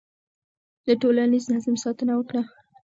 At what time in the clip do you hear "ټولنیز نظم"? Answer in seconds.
1.01-1.75